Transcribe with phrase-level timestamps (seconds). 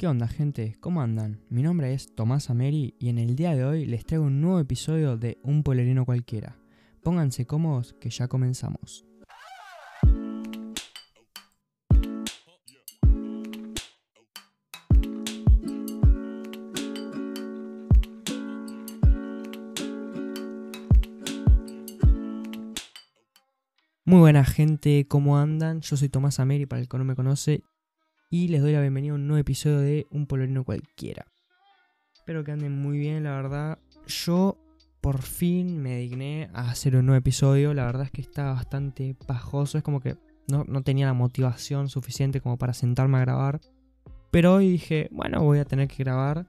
[0.00, 0.78] ¿Qué onda gente?
[0.80, 1.42] ¿Cómo andan?
[1.50, 4.58] Mi nombre es Tomás Ameri y en el día de hoy les traigo un nuevo
[4.58, 6.56] episodio de Un Polerino Cualquiera.
[7.02, 9.04] Pónganse cómodos que ya comenzamos.
[24.06, 25.82] Muy buena gente, ¿cómo andan?
[25.82, 27.64] Yo soy Tomás Ameri para el que no me conoce
[28.32, 31.26] y les doy la bienvenida a un nuevo episodio de Un Polerino Cualquiera.
[32.14, 33.78] Espero que anden muy bien, la verdad.
[34.06, 34.56] Yo
[35.00, 37.74] por fin me digné a hacer un nuevo episodio.
[37.74, 39.78] La verdad es que está bastante pajoso.
[39.78, 40.16] Es como que
[40.46, 43.60] no, no tenía la motivación suficiente como para sentarme a grabar.
[44.30, 46.46] Pero hoy dije, bueno, voy a tener que grabar.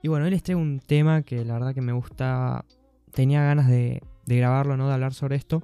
[0.00, 2.64] Y bueno, hoy les traigo un tema que la verdad que me gustaba.
[3.12, 4.88] Tenía ganas de grabarlo, ¿no?
[4.88, 5.62] De hablar sobre esto.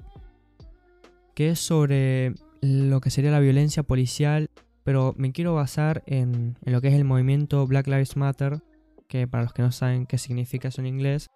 [1.33, 4.51] Que es sobre lo que sería la violencia policial
[4.87, 8.61] pero me quiero basar en, lo que es el movimiento Black Lives Matter,
[9.09, 11.27] que para los que no saben qué significa eso en inglés,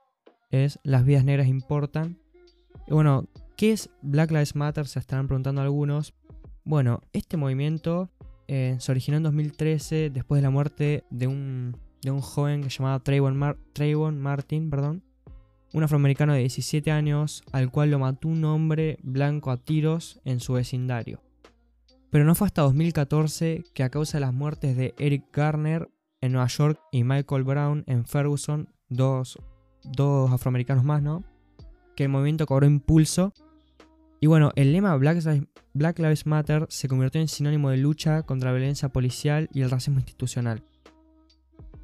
[0.51, 2.17] es las vidas negras importan.
[2.87, 3.27] Y bueno,
[3.57, 4.87] ¿qué es Black Lives Matter?
[4.87, 6.13] Se estarán preguntando algunos.
[6.63, 8.09] Bueno, este movimiento
[8.47, 12.69] eh, se originó en 2013 después de la muerte de un, de un joven que
[12.69, 15.03] se llamaba Trayvon, Martin, perdón,
[15.73, 20.39] un afroamericano de 17 años al cual lo mató un hombre blanco a tiros en
[20.39, 21.21] su vecindario.
[22.11, 26.33] Pero no fue hasta 2014 que a causa de las muertes de Eric Garner en
[26.33, 29.39] Nueva York y Michael Brown en Ferguson, dos,
[29.83, 31.23] dos afroamericanos más, ¿no?
[31.95, 33.33] Que el movimiento cobró impulso.
[34.19, 38.57] Y bueno, el lema Black Lives, Matter se convirtió en sinónimo de lucha contra la
[38.57, 40.63] violencia policial y el racismo institucional.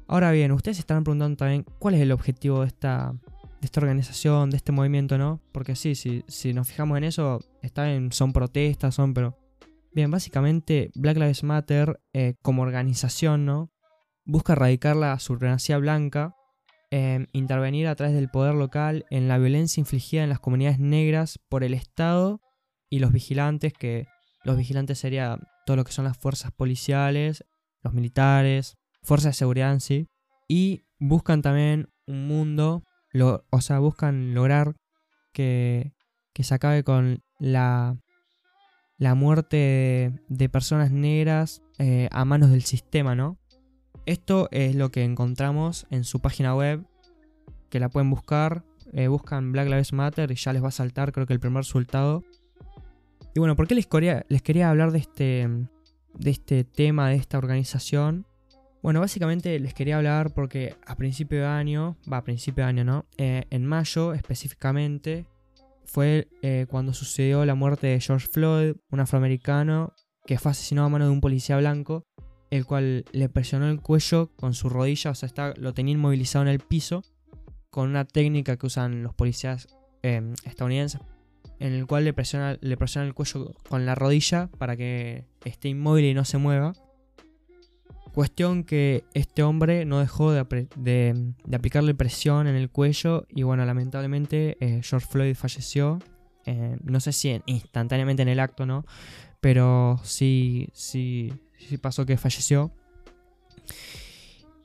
[0.06, 3.14] Ahora bien, ustedes se estarán preguntando también cuál es el objetivo de esta,
[3.60, 5.40] de esta organización, de este movimiento, ¿no?
[5.52, 9.36] Porque sí, sí, si nos fijamos en eso, está son protestas, son, pero
[9.98, 13.72] Bien, básicamente Black Lives Matter eh, como organización, ¿no?
[14.24, 16.36] Busca erradicar la supremacía blanca,
[16.92, 21.40] em, intervenir a través del poder local en la violencia infligida en las comunidades negras
[21.48, 22.40] por el Estado
[22.88, 24.06] y los vigilantes, que
[24.44, 27.44] los vigilantes serían todo lo que son las fuerzas policiales,
[27.82, 30.06] los militares, fuerzas de seguridad en sí,
[30.46, 32.84] y buscan también un mundo,
[33.50, 34.76] o sea, buscan lograr
[35.32, 35.92] que,
[36.34, 37.98] que se acabe con la
[38.98, 43.38] la muerte de personas negras eh, a manos del sistema, ¿no?
[44.06, 46.84] Esto es lo que encontramos en su página web,
[47.70, 51.12] que la pueden buscar, eh, buscan Black Lives Matter y ya les va a saltar
[51.12, 52.24] creo que el primer resultado.
[53.34, 55.48] Y bueno, ¿por qué les quería, les quería hablar de este,
[56.14, 58.26] de este tema, de esta organización?
[58.82, 62.84] Bueno, básicamente les quería hablar porque a principio de año, va a principio de año,
[62.84, 63.04] ¿no?
[63.16, 65.26] Eh, en mayo específicamente,
[65.88, 69.94] fue eh, cuando sucedió la muerte de George Floyd, un afroamericano
[70.26, 72.04] que fue asesinado a mano de un policía blanco,
[72.50, 76.42] el cual le presionó el cuello con su rodilla, o sea, está, lo tenía inmovilizado
[76.42, 77.02] en el piso,
[77.70, 79.68] con una técnica que usan los policías
[80.02, 81.00] em, estadounidenses,
[81.58, 85.70] en el cual le presiona, le presiona el cuello con la rodilla para que esté
[85.70, 86.74] inmóvil y no se mueva.
[88.18, 90.40] Cuestión que este hombre no dejó de,
[91.52, 96.00] aplicarle presión en el cuello y bueno, lamentablemente eh, George Floyd falleció.
[96.44, 98.84] Eh, no sé si instantáneamente en el acto, ¿no?
[99.40, 102.72] Pero sí, sí, sí pasó que falleció.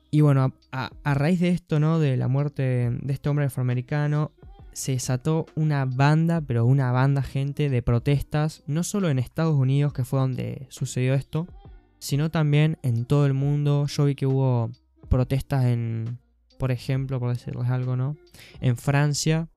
[0.10, 2.00] Y bueno, a, raíz de esto, ¿no?
[2.00, 4.32] De la muerte de este hombre afroamericano,
[4.72, 9.94] se desató una banda, pero una banda gente de protestas, no solo en Estados Unidos,
[9.94, 11.46] que fue donde sucedió esto,
[12.04, 13.88] sino también en todo el mundo.
[13.88, 14.70] Yo vi que hubo
[15.08, 16.20] protestas en,
[16.60, 18.18] por ejemplo, por decirles algo, ¿no?
[18.60, 19.48] En Francia,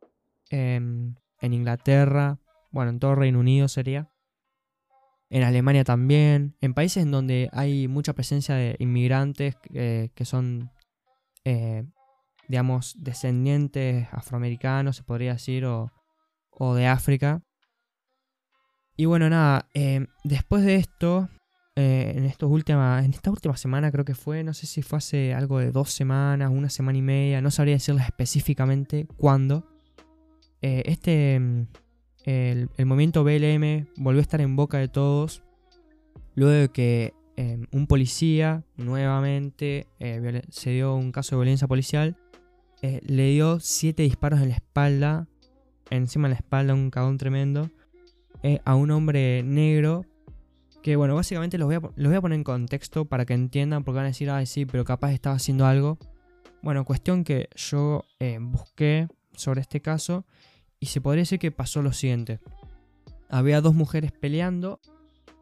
[0.51, 2.39] en, Inglaterra,
[2.71, 4.12] bueno, en todo Reino Unido sería.
[5.29, 10.71] En Alemania también, en países en donde hay mucha presencia de inmigrantes eh, que son,
[11.45, 11.83] eh,
[12.47, 15.91] digamos, descendientes afroamericanos, se podría decir, o,
[16.51, 17.43] o de África.
[18.97, 21.28] Y bueno, nada, eh, después de esto,
[21.78, 25.34] eh, en, estos en esta última semana creo que fue, no sé si fue hace
[25.34, 29.66] algo de dos semanas, una semana y media, no sabría decirles específicamente cuándo.
[30.62, 31.66] Eh, este, mm,
[32.24, 35.42] el, movimiento BLM volvió a estar en boca de todos
[36.34, 42.16] luego de que em, un policía nuevamente eh, se dio un caso de violencia policial,
[42.80, 45.28] le dio siete disparos en la espalda,
[45.91, 47.71] encima de la espalda, un cagón tremendo,
[48.65, 50.06] a un hombre negro
[50.83, 53.84] que bueno, básicamente los voy, a, los voy a poner en contexto para que entiendan,
[53.84, 55.99] porque van a decir, ay, sí, pero capaz estaba haciendo algo.
[56.63, 60.25] Bueno, cuestión que yo eh, busqué sobre este caso
[60.81, 62.41] y se podría decir que pasó lo siguiente.
[63.28, 64.81] Había dos mujeres peleando.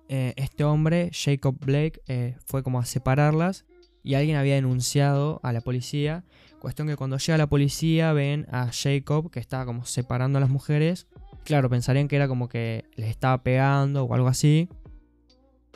[0.09, 3.65] Eh, este hombre, Jacob Blake, eh, fue como a separarlas
[4.03, 6.25] y alguien había denunciado a la policía.
[6.61, 10.51] Cuestión que cuando llega la policía ven a Jacob que estaba como separando a las
[10.51, 11.07] mujeres.
[11.45, 14.69] Claro, pensarían que era como que les estaba pegando o algo así.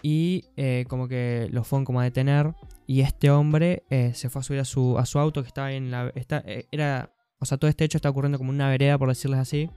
[0.02, 2.54] Y eh, como que lo fueron como a detener.
[2.86, 5.72] Y este hombre eh, se fue a subir a su, a su auto que estaba
[5.72, 6.12] en la...
[6.14, 9.70] Eh, era, o sea, todo este hecho está ocurriendo como una vereda, por decirles así.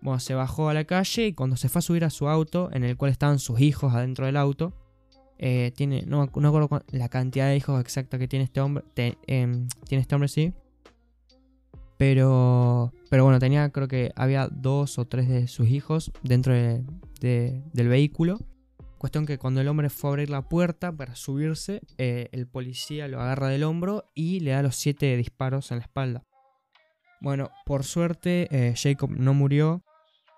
[0.00, 2.70] Bueno, se bajó a la calle y cuando se fue a subir a su auto,
[2.72, 4.72] en el cual estaban sus hijos adentro del auto,
[5.38, 8.84] tiene, no, no acuerdo la cantidad de hijos exacta que tiene este hombre.
[8.96, 10.52] Em, tiene este hombre, sí.
[11.96, 17.88] Pero, pero bueno, tenía, creo que había dos o tres de sus hijos dentro del
[17.88, 18.38] vehículo.
[18.98, 23.08] Cuestión que cuando el hombre fue a abrir la puerta para subirse, eh, el policía
[23.08, 26.24] lo agarra del hombro y le da los siete disparos en la espalda.
[27.20, 29.82] Bueno, por suerte eh, Jacob no murió,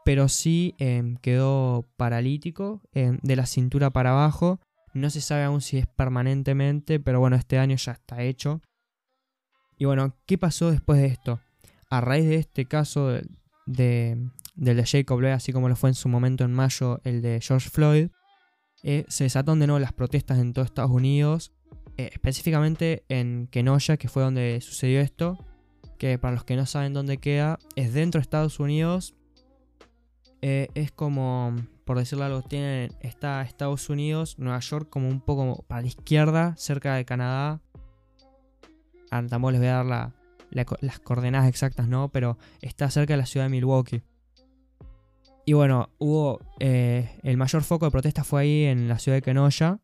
[0.05, 4.61] pero sí em, quedó paralítico em, de la cintura para abajo
[4.93, 8.61] no se sabe aún si es permanentemente, pero bueno, este año ya está hecho.
[9.79, 11.41] Y bueno, ¿qué pasó después de esto?
[11.91, 13.09] A raíz de este caso
[13.67, 17.41] de, del de Jacob así como lo fue en su momento en mayo el de
[17.41, 18.09] George Floyd,
[18.83, 21.53] eh, se desataron de nuevo las protestas en todo Estados Unidos,
[21.97, 25.39] eh, específicamente en Kenosha, que fue donde sucedió esto,
[25.99, 29.15] que para los que no saben dónde queda, es dentro de Estados Unidos.
[30.43, 31.55] Eh, es como
[31.91, 36.55] por decirlo algo, tiene, está Estados Unidos, Nueva York como un poco para la izquierda,
[36.57, 37.61] cerca de Canadá.
[39.11, 40.13] Ahora tampoco les voy a dar
[40.53, 42.09] las coordenadas exactas, ¿no?
[42.11, 44.05] Pero está cerca de la ciudad de Milwaukee.
[45.51, 46.39] Y bueno, hubo.
[46.61, 49.81] Eh, el mayor foco de protesta fue ahí en la ciudad de Kenosha.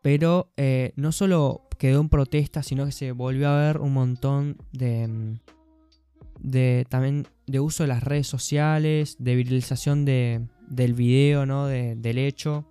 [0.00, 4.58] Pero eh, no solo quedó en protesta, sino que se volvió a ver un montón
[4.70, 5.40] de.
[6.38, 11.66] de también de uso de las redes sociales, de virilización de, del video, ¿no?
[11.66, 12.64] del hecho,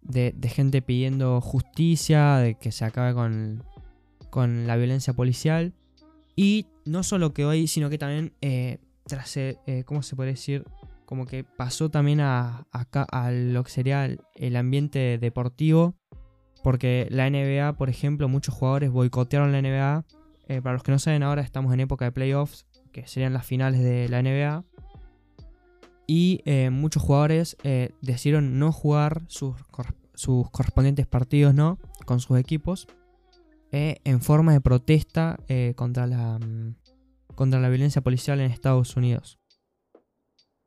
[0.00, 3.62] de, gente pidiendo justicia, de que se acabe con,
[4.30, 5.74] con la violencia policial.
[6.34, 8.78] Y no solo quedó ahí, sino que también, eh,
[9.66, 10.64] eh, ¿cómo se puede decir?
[11.12, 15.94] Como que pasó también a, a lo que sería el ambiente deportivo.
[16.62, 20.06] Porque la NBA, por ejemplo, muchos jugadores boicotearon la NBA.
[20.48, 23.44] Eh, para los que no saben, ahora estamos en época de playoffs, que serían las
[23.44, 24.64] finales de la NBA
[26.06, 29.56] y eh, muchos jugadores eh, decidieron no jugar sus,
[30.14, 31.78] sus, correspondientes partidos ¿no?
[32.06, 32.88] con sus equipos
[33.70, 35.38] en forma de protesta
[35.76, 36.74] contra, la, mm,
[37.34, 39.41] contra la violencia policial en Estados Unidos.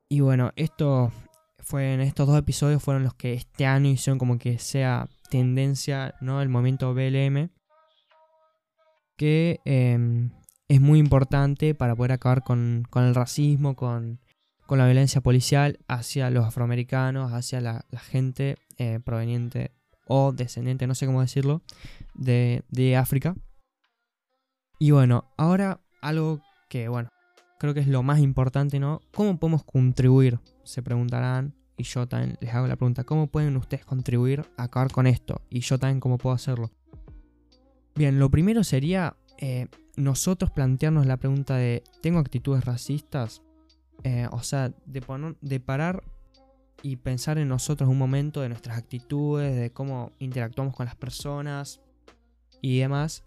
[0.10, 1.12] Y bueno, esto
[1.60, 6.14] fue en estos dos episodios fueron los que este año hicieron como que sea tendencia,
[6.22, 6.42] ¿no?
[6.42, 7.50] El movimiento BLM.
[9.18, 10.32] Que em,
[10.68, 14.20] es muy importante para poder acabar con, con el racismo, con,
[14.66, 19.72] con la violencia policial hacia los afroamericanos, hacia la, gente eh, proveniente
[20.08, 21.62] o descendiente, no sé cómo decirlo,
[22.14, 23.36] de, de África.
[24.78, 27.10] Y bueno, ahora algo que, bueno,
[27.58, 29.02] creo que es lo más importante, ¿no?
[29.14, 30.40] ¿Cómo podemos contribuir?
[30.64, 31.54] Se preguntarán.
[31.78, 35.42] Y yo también les hago la pregunta, ¿cómo pueden ustedes contribuir a acabar con esto?
[35.50, 36.72] Y yo también, ¿cómo puedo hacerlo?
[37.96, 39.68] Bien, lo primero sería eh,
[39.98, 43.42] nosotros plantearnos la pregunta de, ¿tengo actitudes racistas?
[44.04, 46.04] Eh, o sea, de, de parar
[46.82, 51.82] y pensar en nosotros un momento, de nuestras actitudes, de cómo interactuamos con las personas
[52.62, 53.26] y demás.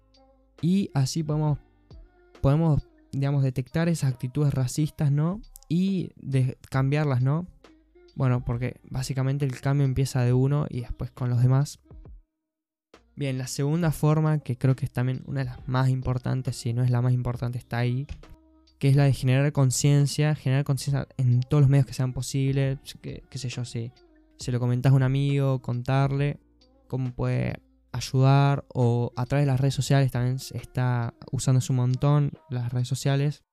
[0.61, 1.59] Y así podemos,
[2.41, 5.41] podemos digamos, detectar esas actitudes racistas, ¿no?
[5.67, 6.11] Y
[6.69, 7.47] cambiarlas, ¿no?
[8.15, 11.79] Bueno, porque básicamente el cambio empieza de uno y después con los demás.
[13.15, 16.73] Bien, la segunda forma, que creo que es también una de las más importantes, si
[16.73, 18.07] no es la más importante, está ahí,
[18.77, 22.79] que es la de generar conciencia, generar conciencia en todos los medios que sean posibles,
[23.01, 23.91] qué sé yo, si
[24.37, 26.39] se lo comentas a un amigo, contarle
[26.87, 27.59] cómo puede
[27.91, 32.87] ayudar o a través de las redes sociales también está usándose un montón las redes
[32.87, 33.43] sociales,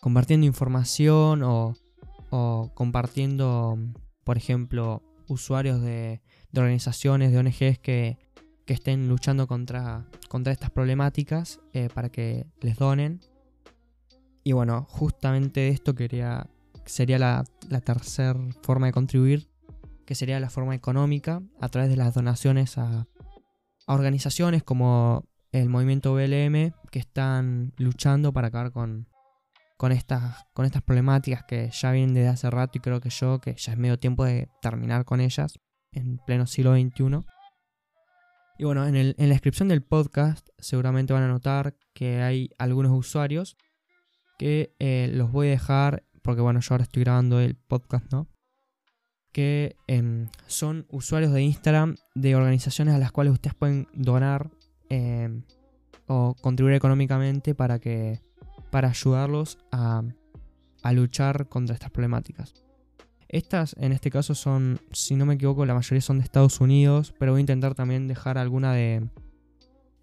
[0.00, 1.74] compartiendo información o,
[2.74, 3.78] compartiendo,
[4.24, 6.22] por ejemplo, usuarios de,
[6.54, 8.18] organizaciones, de ONGs que,
[8.66, 13.20] estén luchando contra, contra estas problemáticas eh, para que les donen.
[14.44, 16.48] Y bueno, justamente de esto quería,
[16.86, 17.44] sería la,
[17.84, 19.50] tercera forma de contribuir,
[20.06, 23.06] que sería la forma económica, a través de las donaciones a,
[23.86, 29.08] organizaciones como el movimiento BLM, que están luchando para acabar con,
[29.76, 33.40] con, estas, con estas problemáticas que ya vienen desde hace rato y creo que yo,
[33.40, 35.58] que ya es medio tiempo de terminar con ellas
[35.92, 37.24] en pleno siglo XXI.
[38.58, 42.92] Y bueno, en, en la descripción del podcast seguramente van a notar que hay algunos
[42.92, 43.56] usuarios
[44.38, 48.28] que eh, los voy a dejar, porque bueno, yo ahora estoy grabando el podcast, ¿no?
[49.32, 54.50] Que em, son usuarios de Instagram de organizaciones a las cuales ustedes pueden donar
[54.90, 55.42] eh,
[56.06, 58.20] o contribuir económicamente para que
[58.70, 60.02] para ayudarlos a,
[60.82, 62.54] a luchar contra estas problemáticas.
[63.28, 67.14] Estas en este caso son, si no me equivoco, la mayoría son de Estados Unidos,
[67.18, 69.08] pero voy a intentar también dejar alguna de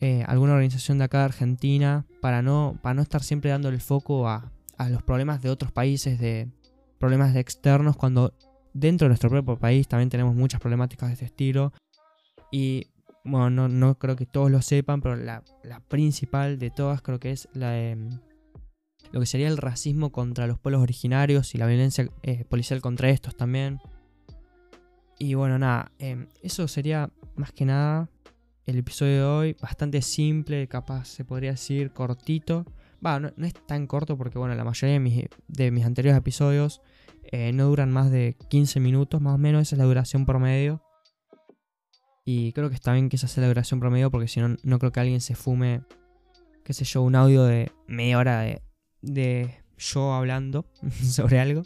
[0.02, 3.82] eh, alguna organización de acá de Argentina para no, para no estar siempre dando el
[3.82, 6.50] foco a, a los problemas de otros países, de
[7.00, 8.34] problemas externos, cuando
[8.80, 11.74] dentro de nuestro propio país también tenemos muchas problemáticas de este estilo.
[12.52, 12.88] Y
[13.24, 15.44] bueno, no, no creo que todos lo sepan, pero la,
[15.88, 17.98] principal de todas creo que es la de
[19.12, 23.10] lo que sería el racismo contra los pueblos originarios y la violencia eh, policial contra
[23.10, 23.80] estos también.
[25.18, 28.10] Y bueno, nada, em, eso sería más que nada
[28.66, 32.66] el episodio de hoy, bastante simple, capaz se podría decir cortito.
[33.04, 36.82] Va, no, es tan corto porque bueno, la mayoría de mis, de mis anteriores episodios
[37.32, 40.82] eh, no duran más de 15 minutos, más o menos, esa es la duración promedio.
[42.26, 44.80] Y creo que está bien que esa sea la duración promedio porque si no, no
[44.80, 45.82] creo que alguien se fume,
[46.64, 48.62] qué sé yo, un audio de media hora de
[49.02, 50.66] de yo hablando
[51.04, 51.64] sobre algo.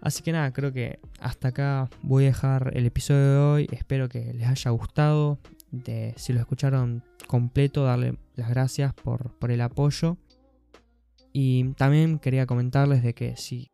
[0.00, 3.68] Así que nada, creo que hasta acá voy a dejar el episodio de hoy.
[3.72, 5.38] Espero que les haya gustado.
[5.70, 10.16] De, si lo escucharon completo, darle las gracias por, por el apoyo.
[11.32, 13.70] Y también quería comentarles de que si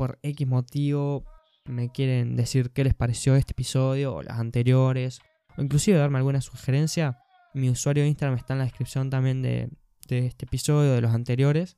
[0.00, 1.26] por X motivo
[1.66, 5.20] me quieren decir qué les pareció este episodio o los anteriores,
[5.58, 7.18] o inclusive darme alguna sugerencia,
[7.52, 9.68] mi usuario de Instagram está en la descripción también de,
[10.08, 11.76] de este episodio, de los anteriores.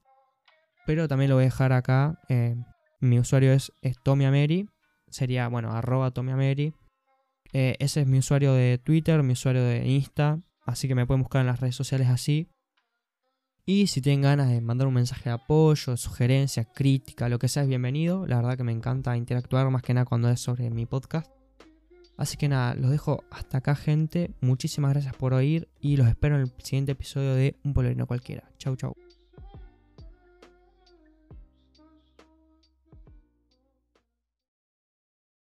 [0.86, 2.16] Pero también lo voy a dejar acá.
[2.28, 2.54] Eh,
[3.00, 4.68] mi usuario es, es Tomiameri.
[5.08, 6.74] Sería, bueno, arroba Tomiameri.
[7.52, 10.38] Eh, ese es mi usuario de Twitter, mi usuario de Insta.
[10.64, 12.48] Así que me pueden buscar en las redes sociales así.
[13.64, 17.62] Y si tienen ganas de mandar un mensaje de apoyo, sugerencia, crítica, lo que sea,
[17.62, 18.26] es bienvenido.
[18.26, 21.30] La verdad que me encanta interactuar más que nada cuando es sobre mi podcast.
[22.16, 24.34] Así que nada, los dejo hasta acá gente.
[24.40, 28.50] Muchísimas gracias por oír y los espero en el siguiente episodio de Un Polerino Cualquiera.
[28.58, 29.01] Chau chau.